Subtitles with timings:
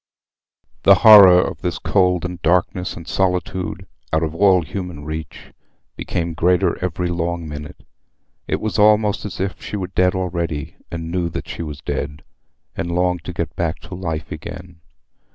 [0.81, 7.09] The horror of this cold, and darkness, and solitude—out of all human reach—became greater every
[7.09, 7.85] long minute.
[8.47, 12.23] It was almost as if she were dead already, and knew that she was dead,
[12.75, 14.81] and longed to get back to life again.